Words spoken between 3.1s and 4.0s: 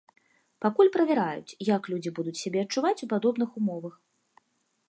падобных умовах.